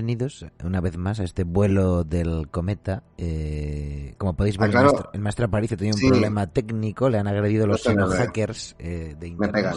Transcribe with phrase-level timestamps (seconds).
[0.00, 3.02] Bienvenidos una vez más a este vuelo del cometa.
[3.16, 4.88] Eh, como podéis ver, Ah, claro.
[4.88, 6.08] el, maestro, el maestro Aparicio tenía un Sí.
[6.10, 8.18] problema técnico, le han agredido los no veo.
[8.18, 9.52] hackers eh, de Me internet.
[9.54, 9.74] pegan.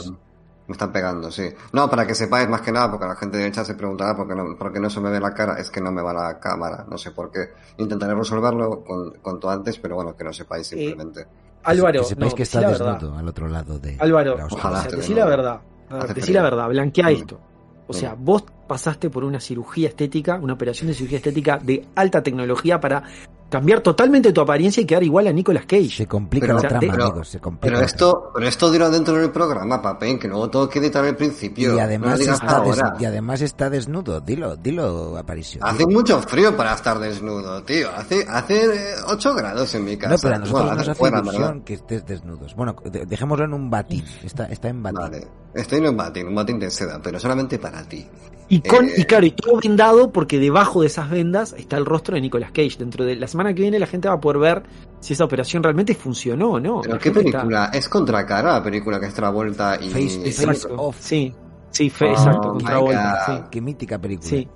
[0.67, 1.43] Me están pegando, sí.
[1.71, 4.27] No, para que sepáis más que nada, porque la gente del chat se preguntará por
[4.27, 6.11] qué no, por qué no se me ve la cara, es que no me va
[6.11, 7.51] la cámara, no sé por qué.
[7.77, 11.27] Intentaré resolverlo con, cuanto antes, pero bueno, que no sepáis simplemente.
[11.63, 14.47] Álvaro, que sepáis no, que está desnudo al otro lado de Álvaro, la o.
[14.51, 14.81] Ojalá.
[14.81, 15.23] sea, te decí veo.
[15.23, 15.61] la verdad.
[16.13, 16.33] Frío.
[16.33, 17.09] la verdad, blanquea Mm.
[17.09, 17.39] esto.
[17.89, 22.21] O sea, vos pasaste por una cirugía estética, una operación de cirugía estética de alta
[22.21, 23.01] tecnología para
[23.49, 25.89] cambiar totalmente tu apariencia y quedar igual a Nicolas Cage.
[25.89, 27.73] Se complica Pero- la trama, pero- amigos, se complica.
[27.75, 31.15] Pero esto, pero esto dirá dentro del programa, Papen, que luego tengo que editar al
[31.15, 31.75] principio.
[31.75, 34.19] y además, no está des- y además está desnudo.
[34.21, 35.59] Dilo, dilo, Aparicio.
[35.63, 35.99] Hace dilo.
[35.99, 37.89] mucho frío para estar desnudo, tío.
[37.95, 38.61] Hace, hace
[39.07, 40.13] 8 grados en mi casa.
[40.15, 41.63] No, pero a nosotros Bueno, nos hace fuera, ilusión ¿verdad?
[41.63, 42.55] que estés desnudos.
[42.55, 44.05] Bueno, de- dejémoslo en un batín.
[44.23, 44.99] Está, está en batín.
[44.99, 45.27] Vale.
[45.53, 48.05] Estoy en un batín, un batín de seda, pero solamente para ti.
[48.49, 48.93] Y con, Eh.
[48.97, 52.51] y claro, y todo vendado porque debajo de esas vendas está el rostro de Nicolas
[52.51, 52.77] Cage.
[52.79, 54.63] Dentro de la semana que viene la gente va a poder ver
[54.99, 56.81] si esa operación realmente funcionó o no.
[56.81, 57.69] ¿Pero La qué gente está- película?
[57.73, 59.89] ¿Es contra cara la película que es Travolta y...
[59.89, 60.67] Face- y- Face.
[60.75, 60.97] Off.
[60.99, 61.33] Sí,
[61.69, 63.33] sí, fe, Oh exacto, my Travolta, sí.
[63.51, 64.29] Qué mítica película.
[64.29, 64.47] Sí,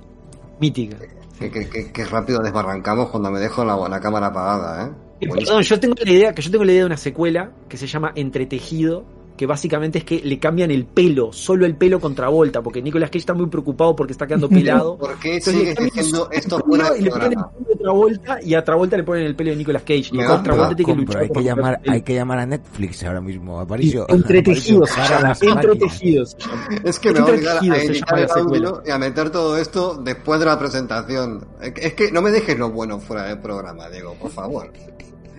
[0.60, 0.98] mítica.
[1.40, 4.92] Que- que rápido desbarrancamos cuando me dejo la, la cámara apagada, ¿eh?
[5.28, 5.36] Buenísimo.
[5.36, 7.86] Perdón, yo tengo la idea, que yo tengo la idea de una secuela que se
[7.88, 9.06] llama Entretejido,
[9.38, 13.10] que básicamente es que le cambian el pelo, solo el pelo contra Volta, porque Nicolas
[13.10, 14.98] Cage está muy preocupado porque está quedando pelado.
[14.98, 18.64] ¿Por qué cambian diciendo esto fuera y le ponen el pelo de Travolta y a
[18.64, 20.10] Travolta le ponen el pelo de Nicolas Cage.
[20.12, 23.22] Y con Travolta tiene que luchar hay que llamar, hay que llamar a Netflix ahora
[23.22, 23.60] mismo.
[23.60, 24.06] Aparicio.
[24.10, 25.66] Entretejido, se Aparicio, llama, para las máquinas.
[25.66, 26.68] Entretejido se llama.
[26.84, 29.96] Es que me va a obligar a editar el audio y a meter todo esto
[29.96, 31.46] después de la presentación.
[31.62, 34.72] Es que no me dejes lo bueno fuera del programa, Diego, por favor.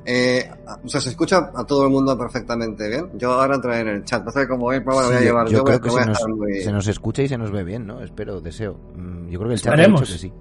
[0.06, 0.50] Eh,
[0.84, 3.10] o sea, se escucha a todo el mundo perfectamente bien.
[3.14, 4.24] Yo ahora entraré en el chat.
[4.34, 5.90] Que como hoy el programa lo voy a Sí, llevar yo yo, creo voy- que
[5.90, 8.02] voy a se nos, estar muy- se nos escucha y se nos ve bien, ¿no?
[8.02, 8.74] Espero, deseo.
[8.96, 10.32] Mm, Yo creo que el chat ha dicho que sí.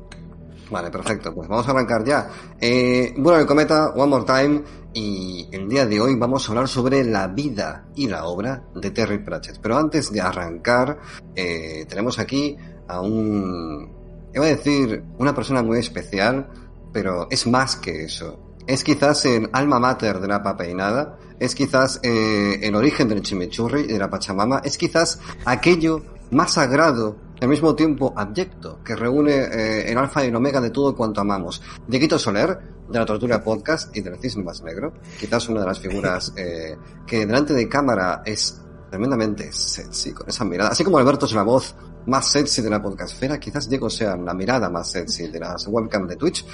[0.71, 1.33] Vale, perfecto.
[1.33, 2.29] Pues vamos a arrancar ya.
[2.59, 4.63] Eh, bueno, el cometa, One More Time.
[4.95, 8.91] Y el día de hoy vamos a hablar sobre la vida y la obra de
[8.91, 9.59] Terry Pratchett.
[9.59, 10.99] Pero antes de arrancar,
[11.35, 12.55] eh, tenemos aquí
[12.87, 13.91] a un...
[14.35, 16.47] Iba a decir una persona muy especial,
[16.91, 18.39] pero es más que eso.
[18.65, 23.81] Es quizás el alma mater de la papeinada, es quizás eh, el origen del chimichurri
[23.81, 26.01] y de la pachamama, es quizás aquello
[26.31, 30.61] más sagrado y al mismo tiempo abyecto que reúne eh, el alfa y el omega
[30.61, 31.61] de todo cuanto amamos.
[31.87, 32.57] Dieguito Soler,
[32.89, 36.77] de la Tortura Podcast y del Cisne Más Negro, quizás una de las figuras eh,
[37.05, 40.69] que delante de cámara es tremendamente sexy, con esa mirada.
[40.69, 41.75] Así como Alberto es la voz
[42.05, 46.07] más sexy de la podcastfera, quizás Diego sea la mirada más sexy de las webcam
[46.07, 46.45] de Twitch.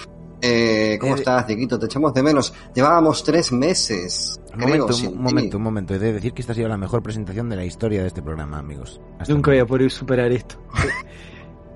[0.42, 1.78] Eh, ¿Cómo Eh, estás, Dieguito?
[1.78, 2.54] Te echamos de menos.
[2.74, 5.94] Llevábamos tres meses, Un creo, momento, sin un momento, un momento.
[5.96, 8.22] He de decir que esta ha sido la mejor presentación de la historia de este
[8.22, 9.02] programa, amigos.
[9.20, 10.56] Hasta Nunca voy a poder superar esto.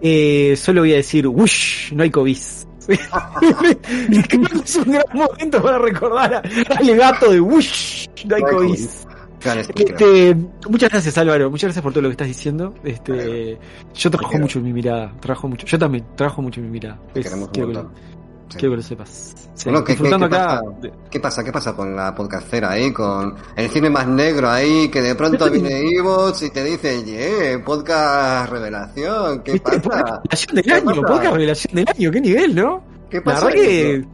[0.06, 1.94] Eh, solo voy a decir, ¡wush!
[1.94, 2.36] No hay COVID.
[2.90, 6.44] es que es un gran momento para recordar
[6.78, 8.08] al gato de ¡wush!
[8.28, 8.90] No hay No COVID.
[9.76, 10.36] Este,
[10.70, 12.74] muchas gracias Álvaro, muchas gracias por todo lo que estás diciendo.
[12.84, 13.58] Este,
[13.94, 15.66] yo trabajo mucho en mi mirada, trabajo mucho.
[15.68, 17.00] Yo también trabajo mucho en mi mirada.
[17.14, 17.90] Es- queremos un
[18.58, 19.36] quiero que lo- sepas.
[19.56, 20.62] Sí, Bueno, ¿qué, qué- pasa?
[21.12, 21.44] ¿Qué pasa?
[21.44, 22.92] ¿Qué pasa con la podcastera ahí?
[22.92, 27.64] Con el cine más negro ahí, que de pronto viene Evox y te dice, yeah,
[27.64, 29.80] podcast revelación, ¿qué pasa?
[30.24, 31.02] Revelación del ¿Qué año, pasa?
[31.02, 32.84] podcast revelación del año, qué nivel, ¿no?
[33.10, 33.46] ¿Qué La pasa?
[33.46, 34.06] verdad que.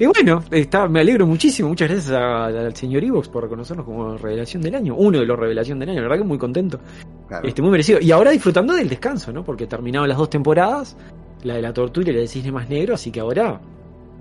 [0.00, 1.70] Y bueno, está, me alegro muchísimo.
[1.70, 4.94] Muchas gracias al señor Ivox por reconocernos como revelación del año.
[4.94, 6.02] Uno de los revelación del año.
[6.02, 6.78] La verdad que muy contento.
[7.26, 7.48] Claro.
[7.48, 7.98] Este, muy merecido.
[8.00, 9.42] Y ahora disfrutando del descanso, ¿no?
[9.44, 10.96] Porque terminaron las dos temporadas.
[11.44, 12.94] La de la tortura y la de Cisne Más Negro.
[12.94, 13.60] Así que ahora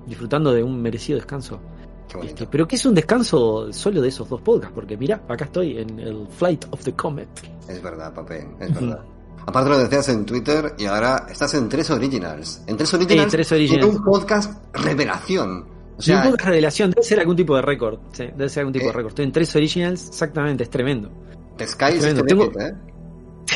[0.05, 1.59] disfrutando de un merecido descanso.
[2.07, 2.27] Qué.
[2.27, 4.73] Este, pero que es un descanso solo de esos dos podcasts.
[4.73, 7.27] Porque mira, acá estoy en el Flight of the Comet.
[7.67, 8.99] Es verdad, papel, es verdad.
[9.45, 12.63] Aparte lo decías en Twitter y ahora estás en Tres Originals.
[12.67, 13.95] En Tres Originals, Tres tiene Originals.
[13.95, 15.65] un podcast revelación.
[15.97, 16.89] O sea, un podcast revelación.
[16.91, 17.99] Debe ser algún tipo de récord.
[18.11, 18.87] Sí, debe ser algún tipo Eh.
[18.89, 19.09] de récord.
[19.11, 20.07] Estoy en tres originals.
[20.09, 21.09] Exactamente, es tremendo.
[21.57, 22.23] The Sky is Tremendo.
[22.25, 22.73] Tengo- ¿eh?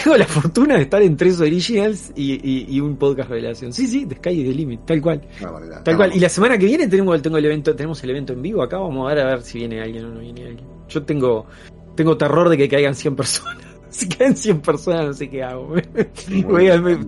[0.04, 3.72] Tengo la fortuna de estar en tres originals y, y- y un podcast revelación.
[3.74, 5.22] Sí, sí, The Sky is the Limit, tal cual.
[5.84, 6.12] Tal cual.
[6.16, 8.78] Y la semana que viene tenemos, tengo el evento, tenemos el evento en vivo acá,
[8.78, 10.68] vamos a ver a ver si viene alguien o no viene alguien.
[10.90, 11.46] Yo tengo,
[11.96, 13.66] tengo terror de que caigan 100 personas.
[13.92, 15.76] Si caen 100 personas no sé qué hago.
[16.48, 17.06] Voy a- me-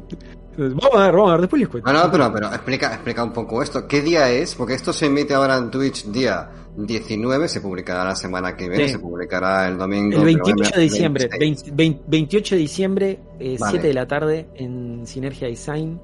[0.58, 1.92] vamos a ver, vamos a ver, después les cuento.
[1.94, 3.88] No, no, pero, pero explica, explica un poco esto.
[3.88, 4.56] ¿Qué día es?
[4.56, 8.88] Porque esto se emite ahora en Twitch día 19, se publicará la semana que viene,
[8.88, 8.94] Sí.
[8.94, 10.18] se publicará el domingo.
[10.24, 11.76] El pero 28 de diciembre, 26.
[11.76, 13.72] 20 20 28 de diciembre, eh, Vale.
[13.72, 16.00] 7 de la tarde en Sinergia Design.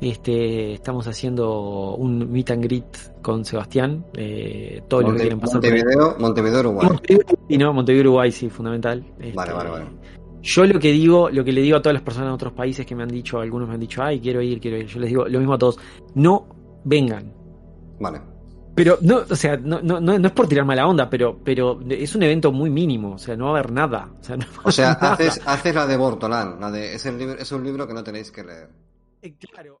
[0.00, 4.04] Este, estamos haciendo un meet and greet con Sebastián.
[4.16, 5.70] Eh, que Monte- quieran pasar por ahí.
[5.78, 6.88] Montevideo, Montevideo, Uruguay.
[6.88, 9.04] Montevideo, y no, Montevideo, Uruguay, sí, fundamental.
[9.20, 9.84] Este, Vale, vale, vale.
[10.42, 12.84] Yo lo que digo, lo que le digo a todas las personas de otros países
[12.84, 14.86] que me han dicho, algunos me han dicho, ay, quiero ir, quiero ir.
[14.86, 15.78] Yo les digo lo mismo a todos,
[16.14, 16.46] no
[16.84, 17.32] vengan.
[18.00, 18.20] Vale.
[18.74, 21.78] Pero no, o sea, no, no, no, no es por tirar mala onda, pero, pero
[21.88, 24.08] es un evento muy mínimo, o sea, no va a haber nada.
[24.18, 27.52] O sea, no O haces, haces la de Bortolán, la de, es, el libro, es
[27.52, 28.70] un libro que no tenéis que leer.
[29.20, 29.80] Eh, Claro.